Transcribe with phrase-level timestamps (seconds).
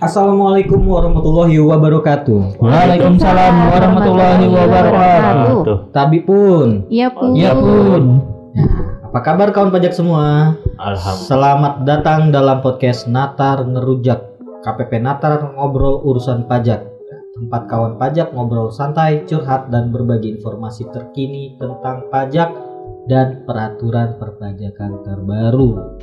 [0.00, 2.56] Assalamualaikum warahmatullahi wabarakatuh.
[2.56, 5.92] Waalaikumsalam warahmatullahi wabarakatuh.
[5.92, 6.88] Tabi pun.
[6.88, 7.36] Iya pun.
[7.36, 8.24] Ya pun.
[9.12, 10.56] Apa kabar kawan pajak semua?
[10.80, 11.28] Alhamdulillah.
[11.28, 14.40] Selamat datang dalam podcast Natar Ngerujak.
[14.64, 16.80] KPP Natar ngobrol urusan pajak.
[17.36, 22.48] Tempat kawan pajak ngobrol santai, curhat dan berbagi informasi terkini tentang pajak
[23.04, 26.00] dan peraturan perpajakan terbaru.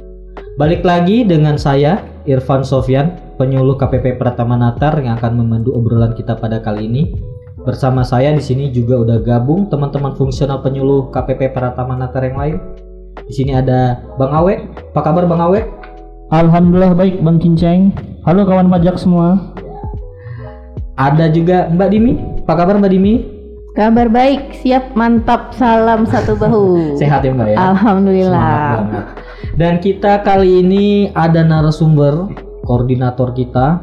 [0.58, 6.34] Balik lagi dengan saya Irfan Sofyan, penyuluh KPP Pratama Natar yang akan memandu obrolan kita
[6.34, 7.14] pada kali ini.
[7.62, 12.58] Bersama saya di sini juga udah gabung teman-teman fungsional penyuluh KPP Pratama Natar yang lain.
[13.30, 14.66] Di sini ada Bang Awe.
[14.98, 15.62] Apa kabar Bang Awe?
[16.34, 17.94] Alhamdulillah baik Bang Kinceng.
[18.26, 19.54] Halo kawan pajak semua.
[20.98, 22.18] Ada juga Mbak Dimi.
[22.50, 23.14] Apa kabar Mbak Dimi?
[23.78, 26.66] Kabar baik, siap, mantap, salam satu bahu.
[27.06, 27.58] Sehat ya Mbak ya?
[27.62, 28.34] Alhamdulillah.
[28.34, 29.27] Semangat banget.
[29.58, 32.30] Dan kita kali ini ada narasumber
[32.66, 33.82] koordinator kita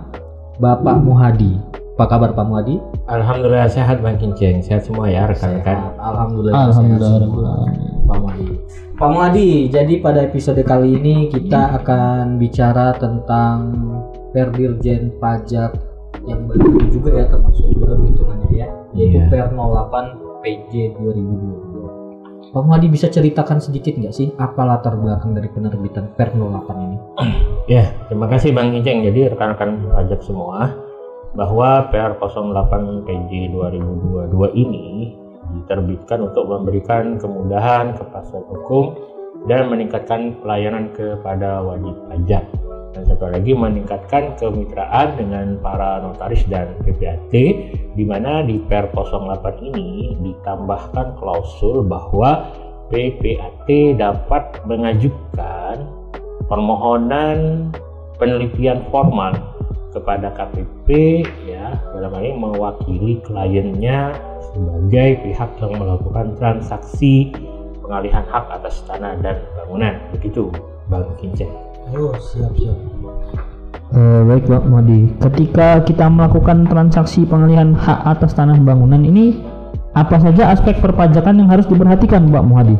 [0.58, 1.58] Bapak Muhadi.
[1.94, 2.82] Apa kabar Pak Muhadi?
[3.06, 5.94] Alhamdulillah sehat Bang Kinceng, sehat semua ya rekan-rekan.
[5.98, 6.74] Alhamdulillah.
[6.74, 8.04] Alhamdulillah sehat.
[8.04, 8.46] Pak Muhadi.
[8.94, 13.74] Pak Muhadi, jadi pada episode kali ini kita akan bicara tentang
[14.34, 15.78] Perdirjen Pajak
[16.26, 19.30] yang baru juga ya termasuk baru hitungannya ya, yaitu Iya.
[19.30, 21.73] Per 08 PJ 2022.
[22.54, 26.96] Pak Muhadi bisa ceritakan sedikit nggak sih apa latar belakang dari penerbitan Per 08 ini?
[27.66, 29.02] Ya, terima kasih Bang Kinceng.
[29.02, 30.70] Jadi rekan-rekan pajak semua
[31.34, 35.16] bahwa PR 08 PJ 2022 ini
[35.58, 38.94] diterbitkan untuk memberikan kemudahan kepastian hukum
[39.50, 42.46] dan meningkatkan pelayanan kepada wajib pajak.
[42.94, 47.34] Dan satu lagi meningkatkan kemitraan dengan para notaris dan PPAT
[47.98, 52.54] di mana di Per 08 ini ditambahkan klausul bahwa
[52.94, 55.82] PPAT dapat mengajukan
[56.46, 57.70] permohonan
[58.14, 59.34] penelitian formal
[59.90, 64.14] kepada KPP ya dalam hal ini mewakili kliennya
[64.50, 67.30] sebagai pihak yang melakukan transaksi
[67.78, 70.50] pengalihan hak atas tanah dan bangunan begitu
[70.90, 71.50] Bang Kinceng.
[71.94, 72.93] Oh siap siap.
[73.94, 75.06] Eh, baik Pak Madi.
[75.22, 79.38] Ketika kita melakukan transaksi pengalihan hak atas tanah bangunan ini
[79.94, 82.74] apa saja aspek perpajakan yang harus diperhatikan Pak Muhadi?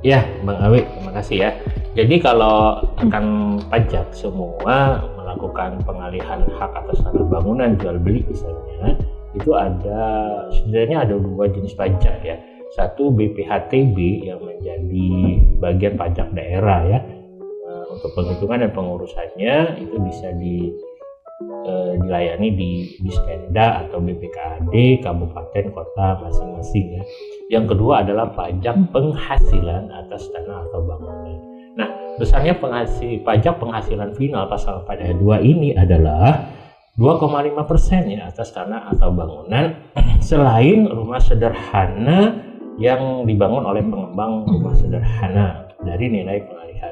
[0.00, 1.50] Ya, Bang Awi, terima kasih ya.
[1.92, 8.96] Jadi kalau rekan pajak semua melakukan pengalihan hak atas tanah bangunan jual beli misalnya,
[9.36, 10.00] itu ada
[10.56, 12.40] sebenarnya ada dua jenis pajak ya.
[12.72, 15.08] Satu BPHTB yang menjadi
[15.60, 17.19] bagian pajak daerah ya.
[18.00, 20.72] Untuk penghitungan dan pengurusannya itu bisa di
[21.68, 27.04] eh, dilayani di Dispenda atau BPKAD kabupaten kota masing-masing ya.
[27.52, 31.36] Yang kedua adalah pajak penghasilan atas tanah atau bangunan.
[31.76, 36.48] Nah, besarnya penghasil pajak penghasilan final pasal 4 ayat 2 ini adalah
[36.96, 39.76] 2,5 persen ya atas tanah atau bangunan
[40.24, 42.32] selain rumah sederhana
[42.80, 46.89] yang dibangun oleh pengembang rumah sederhana dari nilai pengalihan.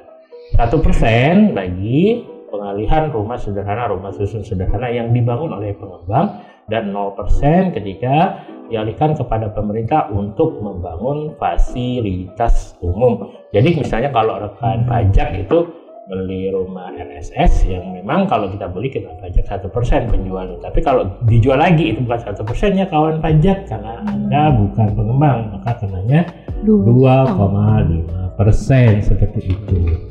[0.59, 7.79] Satu persen lagi pengalihan rumah sederhana, rumah susun sederhana yang dibangun oleh pengembang dan 0%
[7.79, 13.31] ketika dialihkan kepada pemerintah untuk membangun fasilitas umum.
[13.55, 15.71] Jadi misalnya kalau rekan pajak itu
[16.11, 20.59] beli rumah RSS yang memang kalau kita beli kita pajak satu persen penjualnya.
[20.59, 25.87] Tapi kalau dijual lagi itu bukan satu persennya kawan pajak karena anda bukan pengembang maka
[25.87, 26.27] kenanya
[26.67, 30.08] 2,5 persen seperti itu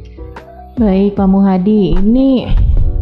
[0.77, 2.45] Baik Pak Muhadi, ini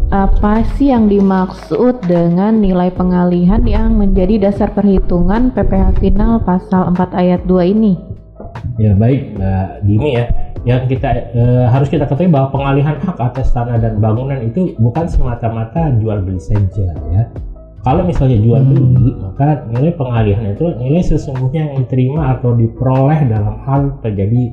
[0.08, 7.12] apa sih yang dimaksud dengan nilai pengalihan yang menjadi dasar perhitungan PPh final pasal 4
[7.12, 8.00] ayat 2 ini?
[8.80, 10.24] Ya baik Mbak Dini ya.
[10.64, 15.04] Yang kita eh, harus kita ketahui bahwa pengalihan hak atas tanah dan bangunan itu bukan
[15.04, 17.28] semata-mata jual beli saja ya.
[17.84, 23.60] Kalau misalnya jual beli, maka nilai pengalihan itu nilai sesungguhnya yang diterima atau diperoleh dalam
[23.68, 24.48] hal terjadi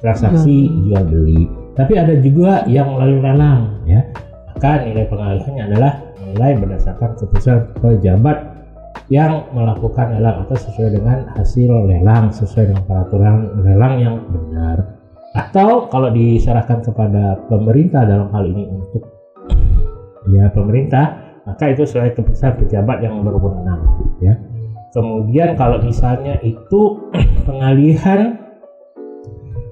[0.00, 1.65] transaksi jual beli.
[1.76, 4.00] Tapi ada juga yang melalui lelang ya.
[4.56, 5.92] Maka nilai pengalihannya adalah
[6.24, 8.56] nilai berdasarkan keputusan pejabat
[9.12, 14.98] yang melakukan lelang atau sesuai dengan hasil lelang sesuai dengan peraturan lelang yang benar
[15.36, 19.04] atau kalau diserahkan kepada pemerintah dalam hal ini untuk
[20.32, 23.84] ya pemerintah maka itu sesuai keputusan pejabat yang berwenang
[24.18, 24.34] ya
[24.90, 26.98] kemudian kalau misalnya itu
[27.46, 28.45] pengalihan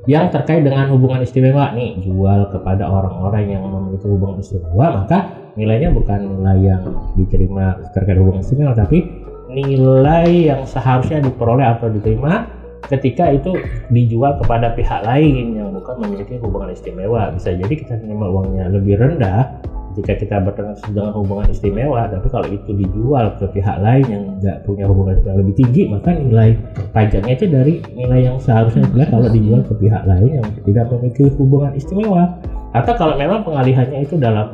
[0.05, 5.89] yang terkait dengan hubungan istimewa nih jual kepada orang-orang yang memiliki hubungan istimewa maka nilainya
[5.93, 6.83] bukan nilai yang
[7.17, 9.01] diterima terkait hubungan istimewa tapi
[9.49, 12.49] nilai yang seharusnya diperoleh atau diterima
[12.85, 13.57] ketika itu
[13.89, 17.33] dijual kepada pihak lain yang bukan memiliki hubungan istimewa.
[17.33, 19.49] Bisa jadi kita terima uangnya lebih rendah
[19.95, 24.57] jika kita bertransaksi dengan hubungan istimewa, tapi kalau itu dijual ke pihak lain yang nggak
[24.67, 26.59] punya hubungan istimewa lebih tinggi, maka nilai
[26.91, 31.25] pajaknya itu dari nilai yang seharusnya jelas kalau dijual ke pihak lain yang tidak memiliki
[31.39, 32.39] hubungan istimewa.
[32.75, 34.51] Atau kalau memang pengalihannya itu dalam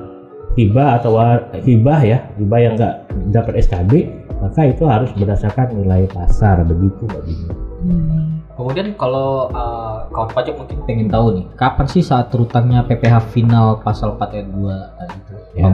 [0.59, 1.17] hibah atau
[1.65, 2.95] hibah ya, hibah yang nggak
[3.33, 3.93] dapat SKB,
[4.41, 7.47] maka itu harus berdasarkan nilai pasar begitu Mbak Bini.
[7.81, 8.40] Hmm.
[8.61, 13.81] Kemudian kalau uh, kawan pajak mungkin pengen tahu nih, kapan sih saat terutangnya PPh final
[13.81, 15.35] pasal 4 ayat 2 itu?
[15.57, 15.73] Ya.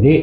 [0.00, 0.14] Jadi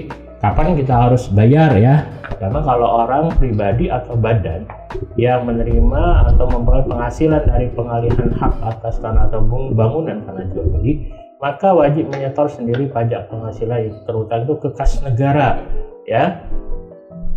[0.41, 2.09] kapan kita harus bayar ya?
[2.41, 4.65] Karena kalau orang pribadi atau badan
[5.13, 9.45] yang menerima atau memperoleh penghasilan dari pengalihan hak atas tanah atau
[9.77, 15.61] bangunan karena jual beli, maka wajib menyetor sendiri pajak penghasilan terutang itu ke kas negara
[16.09, 16.41] ya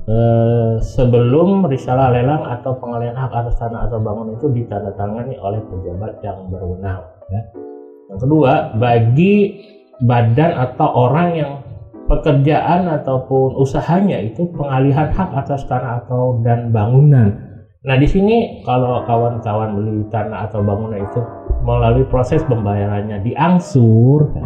[0.08, 6.20] eh, sebelum risalah lelang atau pengalihan hak atas tanah atau bangunan itu ditandatangani oleh pejabat
[6.20, 7.00] yang berwenang.
[7.32, 7.40] Ya.
[8.12, 9.64] Yang kedua, bagi
[10.04, 11.52] badan atau orang yang
[12.04, 17.32] pekerjaan ataupun usahanya itu pengalihan hak atas tanah atau dan bangunan.
[17.84, 21.20] Nah di sini kalau kawan-kawan beli tanah atau bangunan itu
[21.64, 24.36] melalui proses pembayarannya diangsur,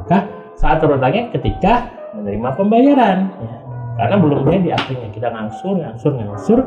[0.00, 3.18] maka saat terutangnya ketika menerima pembayaran.
[3.36, 3.63] Ya
[3.94, 6.58] karena belum jadi aktinya kita ngangsur ngangsur ngangsur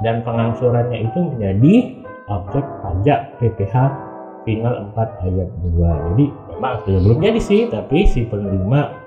[0.00, 1.74] dan pengangsurannya itu menjadi
[2.30, 3.74] objek pajak PPh
[4.46, 6.26] final 4 ayat 2 jadi
[6.56, 9.00] memang belum jadi sih tapi si penerima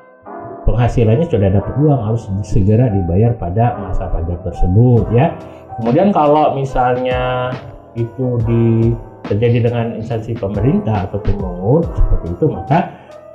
[0.63, 5.35] penghasilannya sudah dapat uang harus segera dibayar pada masa pajak tersebut ya.
[5.79, 7.51] Kemudian kalau misalnya
[7.93, 8.95] itu di
[9.27, 12.91] terjadi dengan instansi pemerintah atau pemungut seperti itu maka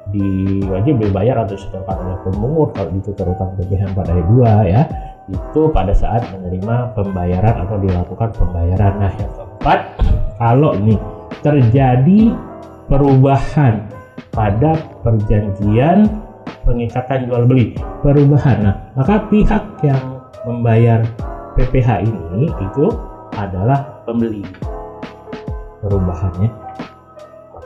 [0.08, 4.82] diwajib dibayar atau setempat oleh pemungut kalau itu terutang PPh pada 2 ya.
[5.28, 8.93] Itu pada saat menerima pembayaran atau dilakukan pembayaran.
[8.96, 9.78] Nah yang keempat
[10.40, 10.96] kalau ini
[11.44, 12.32] terjadi
[12.88, 13.84] perubahan
[14.32, 16.08] pada perjanjian
[16.64, 18.56] pengikatan jual beli perubahan.
[18.64, 20.00] Nah maka pihak yang
[20.49, 21.05] membayar
[21.60, 22.87] PPh ini itu
[23.37, 24.46] adalah pembeli.
[25.84, 26.68] Perubahannya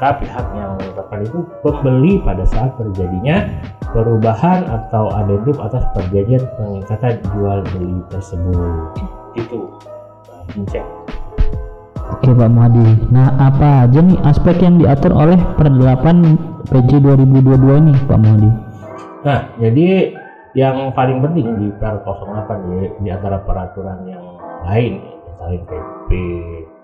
[0.02, 3.46] maka pihak yang menyebabkan itu pembeli pada saat terjadinya
[3.94, 8.98] perubahan atau adendum atas perjanjian pengikatan jual beli tersebut
[9.38, 9.70] itu
[10.74, 10.82] Cek.
[12.18, 12.98] Oke Pak Muhadi.
[13.14, 16.34] Nah apa aja nih aspek yang diatur oleh penerapan
[16.66, 18.50] PJ 2022 ini Pak Muhadi?
[19.22, 20.18] Nah jadi
[20.58, 24.34] yang paling penting di Per 08 di, di antara peraturan yang
[24.66, 24.98] lain
[25.30, 26.10] misalnya PP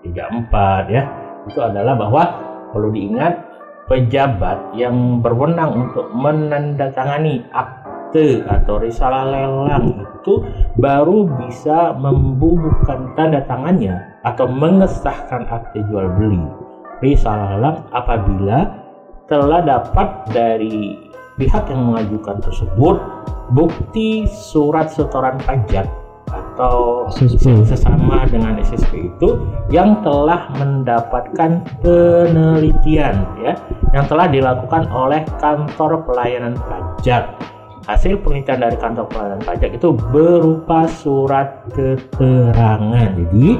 [0.07, 1.03] 34 ya
[1.51, 3.49] itu adalah bahwa perlu diingat
[3.89, 10.45] pejabat yang berwenang untuk menandatangani akte atau risalah lelang itu
[10.77, 16.45] baru bisa membubuhkan tanda tangannya atau mengesahkan akte jual beli.
[17.01, 18.77] Risalah lelang apabila
[19.25, 22.97] telah dapat dari pihak yang mengajukan tersebut
[23.55, 25.87] bukti surat setoran pajak
[26.59, 27.63] atau SSP.
[27.63, 33.55] sesama dengan SSP itu yang telah mendapatkan penelitian ya.
[33.95, 37.31] Yang telah dilakukan oleh kantor pelayanan pajak.
[37.87, 43.07] Hasil penelitian dari kantor pelayanan pajak itu berupa surat keterangan.
[43.15, 43.55] Jadi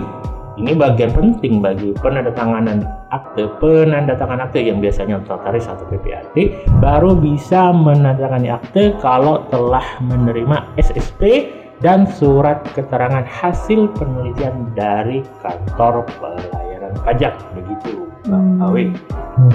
[0.59, 2.83] ini bagian penting bagi penandatanganan
[3.15, 6.35] akte penandatangan akte yang biasanya notaris atau PPAT
[6.83, 11.47] baru bisa menandatangani akte kalau telah menerima SSP
[11.79, 18.65] dan surat keterangan hasil penelitian dari kantor pelayanan pajak begitu Pak hmm.
[18.67, 18.85] Awi.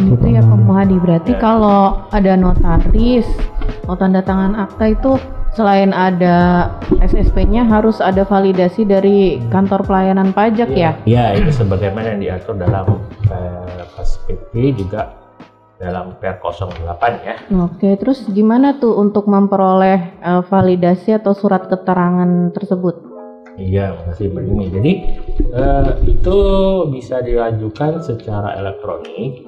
[0.08, 1.40] Itu ya Pak Muhadi berarti ya.
[1.40, 3.28] kalau ada notaris
[3.84, 5.20] mau tanda tangan akta itu
[5.54, 6.66] selain ada
[6.98, 10.98] SSP-nya harus ada validasi dari kantor pelayanan pajak ya?
[11.06, 12.98] Ya, ya itu sebagaimana yang diatur dalam
[13.30, 15.23] eh, PSPP juga
[15.78, 17.34] dalam Per 08 ya.
[17.66, 22.94] Oke, terus gimana tuh untuk memperoleh uh, validasi atau surat keterangan tersebut?
[23.54, 24.64] Iya, masih begini.
[24.70, 24.92] Jadi
[25.54, 26.38] uh, itu
[26.90, 29.46] bisa diajukan secara elektronik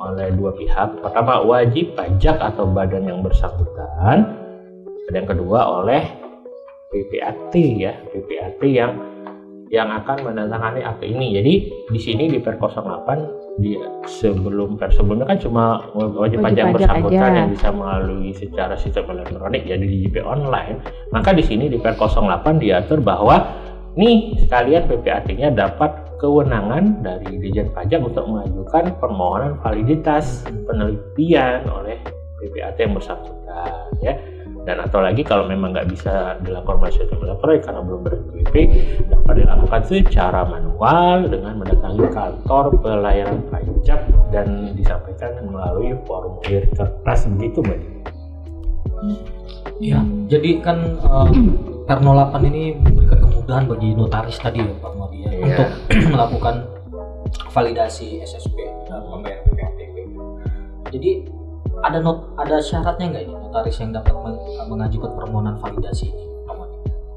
[0.00, 1.00] oleh dua pihak.
[1.00, 4.36] Pertama wajib pajak atau badan yang bersangkutan.
[5.06, 6.02] Dan yang kedua oleh
[6.90, 9.15] PPAT ya, PPAT yang
[9.70, 11.34] yang akan menandatangani akte ini.
[11.34, 11.54] Jadi
[11.90, 13.72] di sini di Per 08 di
[14.04, 19.80] sebelum per sebelumnya kan cuma wajib, pajak, bersangkutan yang bisa melalui secara sistem elektronik jadi
[19.80, 20.84] di JP online.
[21.08, 23.40] Maka di sini di per 08 diatur bahwa
[23.96, 31.96] nih sekalian PPAT-nya dapat kewenangan dari Dijen Pajak untuk mengajukan permohonan validitas penelitian oleh
[32.36, 34.35] PPAT yang bersangkutan ya
[34.66, 38.54] dan atau lagi kalau memang nggak bisa dilakukan melalui sistem elektronik karena belum ber-PPP
[39.06, 44.00] dapat dilakukan secara manual dengan mendatangi kantor pelayanan pajak
[44.34, 47.78] dan disampaikan melalui formulir kertas begitu mbak
[49.76, 50.00] Ya,
[50.32, 51.30] jadi kan eh,
[51.84, 55.44] R08 ini memberikan kemudahan bagi notaris tadi ya Pak Madi ya, Iya.
[55.52, 55.68] untuk
[56.16, 56.54] melakukan
[57.52, 58.56] validasi SSP
[58.88, 59.96] dan pembayaran PPHTP.
[60.96, 61.10] Jadi
[61.84, 66.12] ada not ada syaratnya nggak ini notaris yang dapat meng- mengajukan permohonan validasi?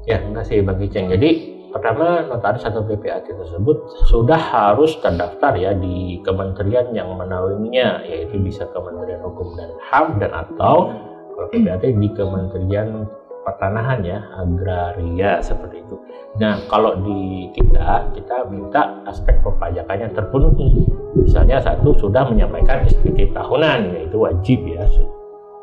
[0.08, 1.12] Ya, terima kasih Bang Iceng.
[1.12, 3.76] Jadi pertama notaris atau PPAT tersebut
[4.08, 10.32] sudah harus terdaftar ya di kementerian yang menaunginya yaitu bisa Kementerian Hukum dan HAM dan
[10.32, 10.88] atau
[11.36, 13.04] kalau PPAT di Kementerian
[13.40, 15.96] Pertanahan ya agraria seperti itu.
[16.40, 20.88] Nah kalau di kita kita minta aspek perpajakannya terpenuhi.
[21.16, 24.88] Misalnya satu sudah menyampaikan SPT tahunan yaitu wajib ya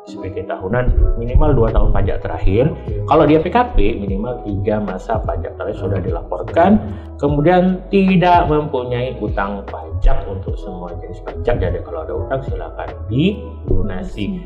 [0.08, 2.72] SPT tahunan minimal dua tahun pajak terakhir
[3.04, 6.80] kalau dia PKP minimal tiga masa pajak terakhir sudah dilaporkan,
[7.20, 11.56] kemudian tidak mempunyai utang pajak untuk semua jenis pajak.
[11.60, 14.44] Jadi kalau ada utang silakan dilunasi.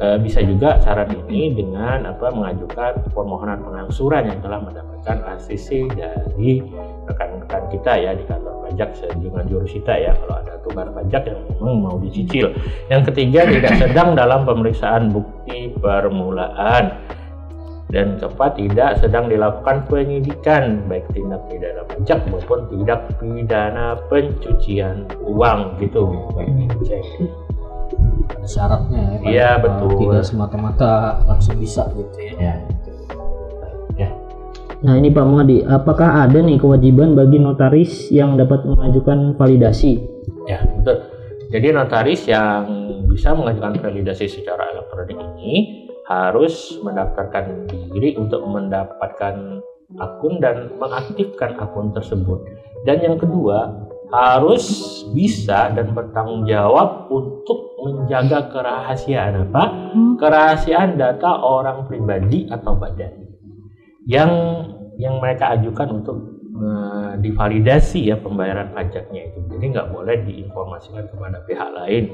[0.00, 6.64] Eh, bisa juga syarat ini dengan apa mengajukan permohonan pengangsuran yang telah mendapatkan ACC dari
[7.04, 11.76] rekan-rekan kita ya di kantor pajak sejumlah jurusita ya kalau ada tunggal pajak yang memang
[11.84, 12.48] mau dicicil.
[12.88, 16.96] Yang ketiga tidak sedang dalam pemeriksaan bukti permulaan
[17.92, 25.76] dan keempat tidak sedang dilakukan penyidikan baik tindak pidana pajak maupun tindak pidana pencucian uang
[25.84, 26.08] gitu.
[28.32, 30.08] Ada syaratnya ya Eh, betul.
[30.08, 32.32] Tidak semata-mata langsung bisa gitu ya.
[32.40, 32.54] Ya.
[34.80, 40.00] Nah ini Pak Muhadi, apakah ada nih kewajiban bagi notaris yang dapat mengajukan validasi?
[40.48, 41.04] Ya, betul.
[41.52, 42.64] Jadi notaris yang
[43.04, 49.60] bisa mengajukan validasi secara elektronik ini harus mendaftarkan diri untuk mendapatkan
[50.00, 52.40] akun dan mengaktifkan akun tersebut.
[52.88, 54.64] Dan yang kedua, harus
[55.12, 59.92] bisa dan bertanggung jawab untuk menjaga kerahasiaan apa?
[60.16, 63.29] Kerahasiaan data orang pribadi atau badan
[64.04, 64.30] yang
[65.00, 66.16] yang mereka ajukan untuk
[66.56, 69.38] eh, divalidasi ya pembayaran pajaknya itu.
[69.48, 72.04] Jadi nggak boleh diinformasikan kepada pihak lain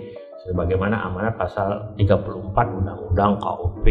[0.46, 3.84] sebagaimana amanat pasal 34 Undang-Undang KUP.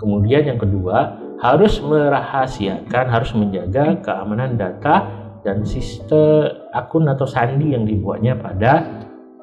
[0.00, 5.08] Kemudian yang kedua, harus merahasiakan, harus menjaga keamanan data
[5.44, 8.84] dan sistem akun atau sandi yang dibuatnya pada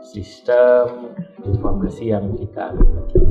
[0.01, 1.13] sistem
[1.46, 3.22] informasi yang kita miliki.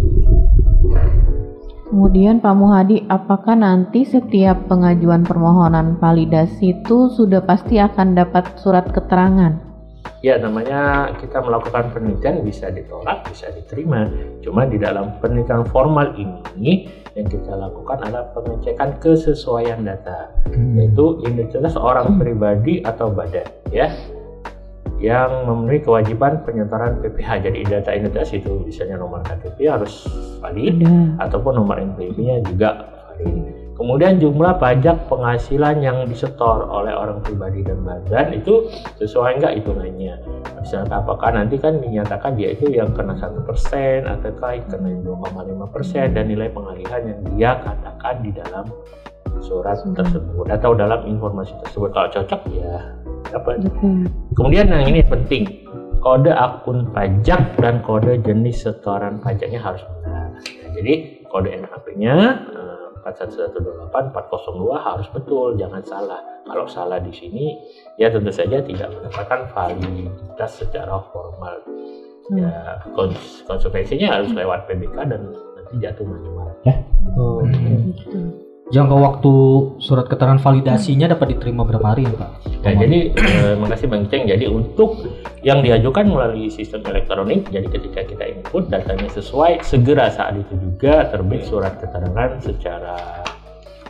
[1.86, 8.90] Kemudian Pak Muhadi, apakah nanti setiap pengajuan permohonan validasi itu sudah pasti akan dapat surat
[8.90, 9.54] keterangan?
[10.26, 14.10] Ya, namanya kita melakukan penelitian bisa ditolak, bisa diterima.
[14.42, 21.78] Cuma di dalam penelitian formal ini yang kita lakukan adalah pengecekan kesesuaian data, yaitu identitas
[21.78, 23.94] orang pribadi atau badan, ya,
[25.06, 27.46] yang memenuhi kewajiban penyetoran PPh.
[27.46, 30.02] Jadi data identitas itu misalnya nomor KTP harus
[30.42, 31.30] valid, Ada.
[31.30, 33.54] ataupun nomor NPWP-nya juga valid.
[33.76, 40.16] Kemudian jumlah pajak penghasilan yang disetor oleh orang pribadi dan badan itu sesuai enggak hitungannya.
[40.64, 46.16] Misalnya apakah nanti kan dinyatakan dia itu yang kena satu persen ataukah kena 2,5 persen
[46.16, 48.64] dan nilai pengalihan yang dia katakan di dalam
[49.44, 51.92] surat tersebut atau dalam informasi tersebut.
[51.92, 52.80] Kalau cocok ya
[53.32, 53.54] Dapat.
[54.36, 55.66] Kemudian yang ini penting,
[56.00, 60.30] kode akun pajak dan kode jenis setoran pajaknya harus benar.
[60.30, 60.92] Nah, jadi
[61.26, 62.16] kode NHP-nya
[62.52, 66.20] eh, 41128 402 harus betul, jangan salah.
[66.46, 67.54] Kalau salah di sini,
[67.98, 71.58] ya tentu saja tidak mendapatkan validitas secara formal.
[72.34, 76.50] Ya, kons- konsekuensinya harus lewat PBK dan nanti jatuh manual.
[77.14, 77.42] Oh,
[78.66, 79.34] Jangka waktu
[79.78, 82.30] surat keterangan validasinya dapat diterima berapa hari ya Pak?
[82.66, 84.26] Ya, jadi eh, makasih Bang Ceng.
[84.26, 85.06] Jadi untuk
[85.46, 91.06] yang diajukan melalui sistem elektronik, jadi ketika kita input datanya sesuai, segera saat itu juga
[91.14, 93.22] terbit surat keterangan secara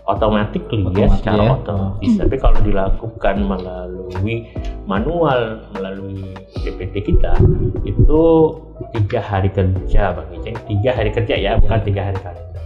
[0.04, 0.60] otomatis
[0.92, 1.56] ya, secara ya.
[1.56, 2.12] otomatis.
[2.20, 4.44] Tapi kalau dilakukan melalui
[4.84, 7.32] manual, melalui PPT kita,
[7.88, 8.22] itu
[8.92, 10.60] tiga hari kerja Bang Ceng.
[10.68, 12.56] Tiga hari kerja ya, bukan tiga hari kalender.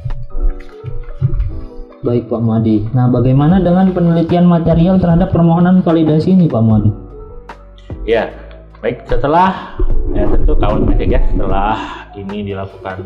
[2.01, 2.89] Baik Pak Muhadi.
[2.97, 6.91] Nah bagaimana dengan penelitian material terhadap permohonan validasi ini Pak Muhadi?
[8.09, 8.33] Ya,
[8.81, 9.77] baik setelah
[10.17, 11.77] ya tentu kawan pajak ya setelah
[12.17, 13.05] ini dilakukan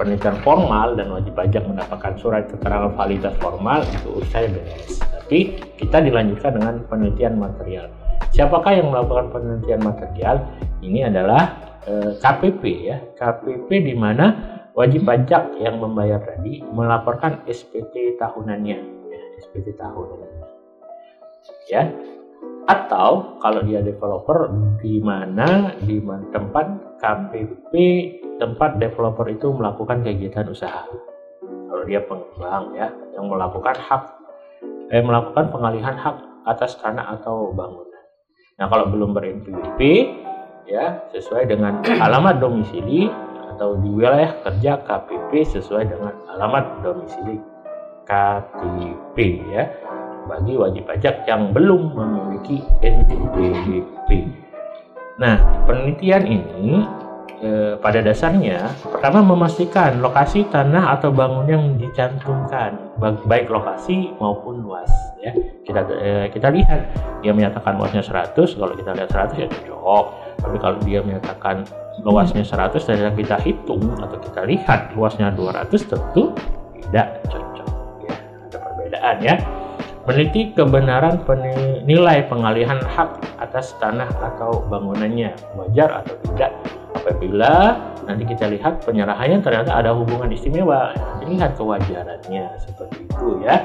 [0.00, 5.04] penelitian formal dan wajib pajak mendapatkan surat keterangan validitas formal itu usai beres.
[5.04, 7.92] Tapi kita dilanjutkan dengan penelitian material.
[8.32, 10.40] Siapakah yang melakukan penelitian material?
[10.80, 18.16] Ini adalah eh, KPP ya, KPP di mana wajib pajak yang membayar tadi melaporkan SPT
[18.16, 18.78] tahunannya,
[19.10, 20.30] ya, SPT tahunan.
[21.68, 21.90] Ya,
[22.70, 24.46] atau kalau dia developer
[24.78, 25.98] di mana di
[26.30, 27.72] tempat KPP
[28.38, 30.86] tempat developer itu melakukan kegiatan usaha
[31.42, 34.02] kalau dia pengembang ya yang melakukan hak
[34.94, 38.04] eh melakukan pengalihan hak atas tanah atau bangunan.
[38.58, 39.80] Nah kalau belum ber-NPWP
[40.70, 43.10] ya sesuai dengan alamat domisili
[43.52, 47.36] atau di wilayah kerja KPP sesuai dengan alamat domisili
[48.08, 49.16] KTP
[49.52, 49.68] ya
[50.26, 54.10] bagi wajib pajak yang belum memiliki NPWP.
[55.18, 56.86] Nah, penelitian ini
[57.42, 62.78] eh, pada dasarnya pertama memastikan lokasi tanah atau bangunan yang dicantumkan
[63.26, 64.88] baik lokasi maupun luas
[65.20, 65.34] ya.
[65.66, 66.80] Kita eh, kita lihat
[67.20, 70.04] dia menyatakan luasnya 100, kalau kita lihat 100 ya cocok.
[70.42, 71.66] Tapi kalau dia menyatakan
[72.00, 76.32] luasnya 100 dan kita hitung atau kita lihat luasnya 200 tentu
[76.88, 77.68] tidak cocok.
[78.08, 78.14] Ya.
[78.48, 79.34] Ada perbedaan ya.
[80.02, 81.22] Meneliti kebenaran
[81.86, 86.50] nilai pengalihan hak atas tanah atau bangunannya wajar atau tidak.
[86.98, 90.90] Apabila nanti kita lihat penyerahannya ternyata ada hubungan istimewa.
[91.22, 93.62] Lihat kewajarannya seperti itu ya.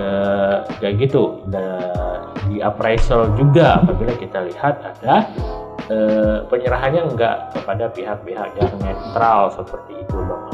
[0.00, 0.06] E,
[0.80, 1.44] kayak gitu.
[2.48, 5.28] Di appraisal juga apabila kita lihat ada
[5.88, 5.96] e,
[6.48, 10.44] penyerahannya enggak kepada pihak-pihak yang netral seperti itu bang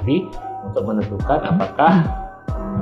[0.00, 0.16] jadi
[0.64, 1.92] untuk menentukan apakah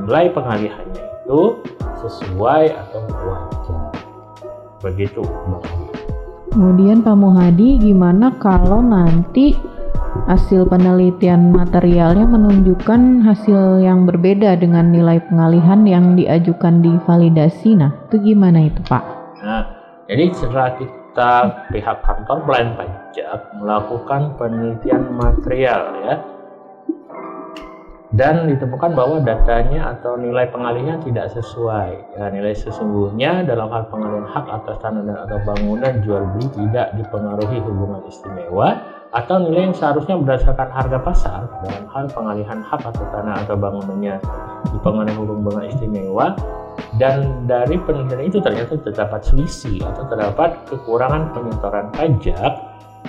[0.04, 1.60] nilai pengalihannya itu
[1.98, 3.92] sesuai atau wajar.
[4.78, 5.26] Begitu,
[6.54, 9.52] Kemudian Pak Muhadi, gimana kalau nanti
[10.30, 17.76] hasil penelitian materialnya menunjukkan hasil yang berbeda dengan nilai pengalihan yang diajukan di validasi?
[17.76, 19.04] Nah, itu gimana itu Pak?
[19.44, 19.62] Nah,
[20.08, 20.97] jadi setelah kita
[21.72, 26.14] pihak kantor pelayan pajak melakukan penelitian material ya,
[28.16, 32.16] dan ditemukan bahwa datanya atau nilai pengalihan tidak sesuai.
[32.16, 36.96] Ya, nilai sesungguhnya dalam hal pengalihan hak atas tanah dan atau bangunan jual beli tidak
[36.96, 38.80] dipengaruhi hubungan istimewa
[39.12, 44.20] atau nilai yang seharusnya berdasarkan harga pasar dalam hal pengalihan hak atas tanah atau bangunannya
[44.72, 46.32] dipengaruhi hubungan istimewa
[46.96, 52.54] dan dari penelitian itu ternyata terdapat selisih atau terdapat kekurangan penyetoran pajak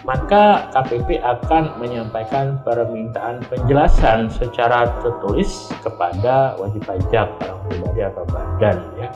[0.08, 8.78] maka KPP akan menyampaikan permintaan penjelasan secara tertulis kepada wajib pajak orang pribadi atau badan
[8.96, 9.12] ya.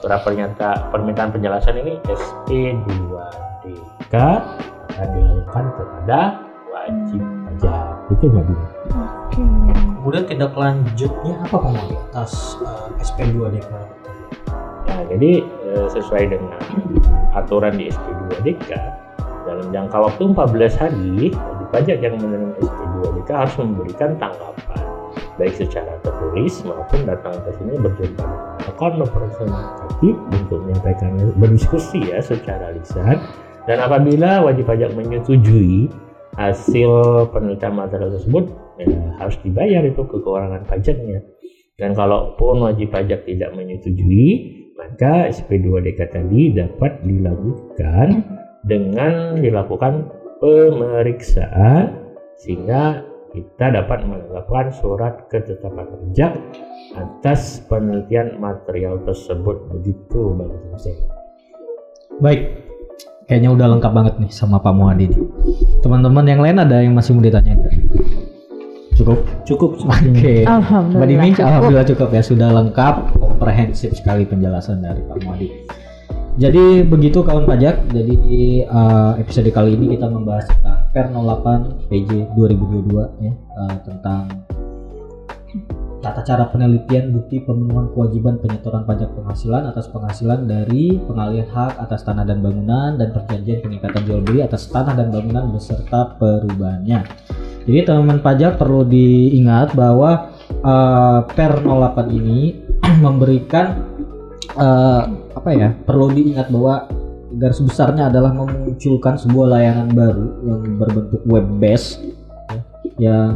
[0.00, 4.14] Surat pernyataan permintaan penjelasan ini SP2DK
[4.92, 6.20] akan dilakukan kepada
[6.72, 7.86] wajib pajak.
[8.10, 8.81] Itu Oke.
[10.12, 11.72] Kemudian tindak lanjutnya apa Pak
[12.12, 13.72] atas uh, eh, SP2DK?
[14.84, 15.40] Ya, jadi
[15.72, 16.52] uh, sesuai dengan
[17.32, 18.76] aturan di SP2DK
[19.48, 24.84] dalam jangka waktu 14 hari, wajib pajak yang menerima SP2DK harus memberikan tanggapan
[25.40, 28.28] baik secara tertulis maupun datang ke sini berjumpa
[28.68, 33.16] dengan representatif untuk menyampaikan berdiskusi ya secara lisan
[33.64, 35.88] dan apabila wajib pajak menyetujui
[36.36, 36.90] hasil
[37.32, 38.44] penelitian material tersebut
[38.80, 38.88] ya,
[39.20, 41.20] harus dibayar itu kekurangan pajaknya.
[41.76, 48.08] Dan kalaupun wajib pajak tidak menyetujui maka SP2DK tadi dapat dilanjutkan
[48.64, 50.10] dengan dilakukan
[50.42, 52.02] pemeriksaan
[52.40, 56.32] sehingga kita dapat melakukan surat ketetapan pajak
[56.92, 59.72] atas penelitian material tersebut.
[59.72, 60.52] Begitu Bang.
[62.20, 62.40] Baik,
[63.26, 65.10] kayaknya udah lengkap banget nih sama Pak Muhadi.
[65.80, 67.58] Teman-teman yang lain ada yang masih mau ditanyain?
[68.92, 69.18] Cukup?
[69.48, 69.70] Cukup.
[69.82, 70.12] Oke.
[70.12, 70.40] Okay.
[70.44, 71.00] Alhamdulillah.
[71.00, 71.48] Mbak Dini, cukup.
[71.48, 75.48] alhamdulillah cukup ya sudah lengkap, komprehensif sekali penjelasan dari Pak Muhadi.
[76.40, 77.92] Jadi begitu kawan pajak.
[77.92, 84.28] Jadi uh, episode kali ini kita membahas tentang Per 08 PJ 2022 ya uh, tentang
[86.22, 92.06] tata cara penelitian bukti pemenuhan kewajiban penyetoran pajak penghasilan atas penghasilan dari pengalihan hak atas
[92.06, 97.02] tanah dan bangunan dan perjanjian pengikatan jual beli atas tanah dan bangunan beserta perubahannya.
[97.66, 100.30] Jadi teman-teman pajak perlu diingat bahwa
[100.62, 102.54] uh, Per 08 ini
[103.04, 103.82] memberikan
[104.54, 105.02] uh,
[105.34, 106.86] apa ya perlu diingat bahwa
[107.34, 111.98] garis besarnya adalah memunculkan sebuah layanan baru yang berbentuk web based
[112.46, 112.60] ya,
[113.10, 113.34] yang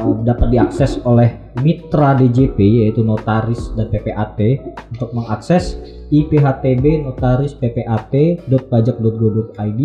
[0.00, 4.40] uh, dapat diakses oleh mitra DJP yaitu notaris dan PPAT
[4.96, 5.76] untuk mengakses
[6.10, 9.80] IPHTB notaris ppat.pajak.go.id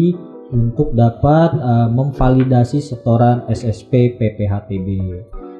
[0.53, 4.87] untuk dapat uh, memvalidasi setoran SSP PPHTB.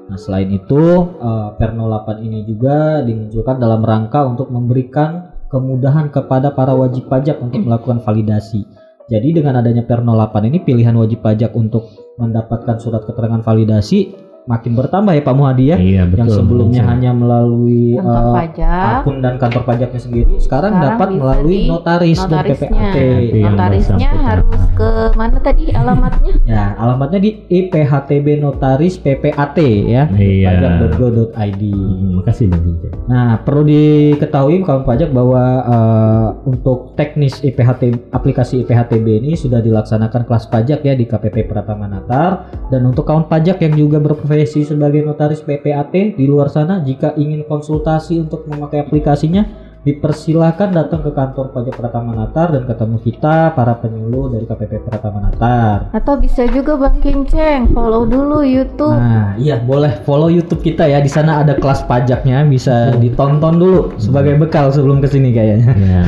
[0.06, 0.78] Nah, selain itu,
[1.18, 7.42] uh, Perno 8 ini juga dimunculkan dalam rangka untuk memberikan kemudahan kepada para wajib pajak
[7.42, 8.70] untuk melakukan validasi.
[9.06, 14.78] Jadi dengan adanya Perno 8 ini pilihan wajib pajak untuk mendapatkan surat keterangan validasi makin
[14.78, 15.78] bertambah ya Pak Muhadi ya.
[15.82, 16.20] Iya betul.
[16.22, 16.92] yang sebelumnya betul.
[16.94, 22.46] hanya melalui kantor pajak akun dan kantor pajaknya sendiri, sekarang, Sekarang dapat melalui notaris dan.
[22.46, 22.98] PPAT.
[23.34, 30.04] Yang notarisnya harus ke mana tadi alamatnya Ya, alamatnya di IPHTB Notaris PPAT ya.
[30.14, 30.50] Iya.
[30.62, 31.64] pajak.go.id.
[31.74, 32.64] Hmm, makasih Bang.
[33.10, 40.30] Nah, perlu diketahui kawan pajak bahwa eh, untuk teknis IPHT aplikasi IPHTB ini sudah dilaksanakan
[40.30, 44.35] kelas pajak ya di KPP Pratama Natar dan untuk kawan pajak yang juga berprofesi
[44.68, 51.14] sebagai notaris PPAT di luar sana jika ingin konsultasi untuk memakai aplikasinya dipersilahkan datang ke
[51.14, 55.94] kantor pajak Pratama Natar dan ketemu kita para penyuluh dari KPP Pratama Natar.
[55.94, 60.98] atau bisa juga Bang Kinceng follow dulu YouTube Nah, iya boleh follow YouTube kita ya.
[61.04, 65.70] Di sana ada kelas pajaknya, bisa ditonton dulu sebagai bekal sebelum ke sini kayaknya.
[65.78, 66.02] Ya.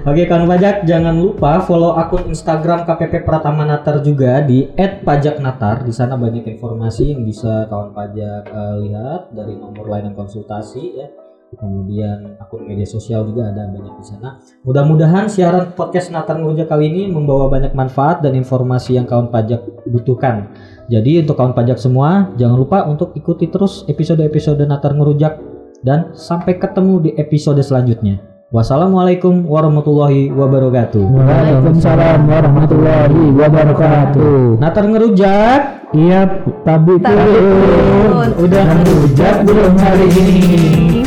[0.00, 5.84] Oke, kawan pajak jangan lupa follow akun Instagram KPP Pratama Natar juga di @pajaknatar.
[5.84, 11.08] Di sana banyak informasi yang bisa kawan pajak eh, lihat dari nomor layanan konsultasi ya.
[11.50, 14.38] Kemudian akun media sosial juga ada banyak di sana.
[14.62, 19.66] Mudah-mudahan siaran podcast Natar Ngerujak kali ini membawa banyak manfaat dan informasi yang kawan pajak
[19.82, 20.54] butuhkan.
[20.86, 25.42] Jadi untuk kawan pajak semua, jangan lupa untuk ikuti terus episode-episode Natar Ngerujak
[25.82, 28.22] dan sampai ketemu di episode selanjutnya.
[28.50, 31.02] Wassalamualaikum warahmatullahi wabarakatuh.
[31.02, 34.58] Waalaikumsalam warahmatullahi wabarakatuh.
[34.58, 38.30] Natar Ngerujak, Iya, tapi turun.
[38.38, 40.99] Udah ngerujak belum hari ini?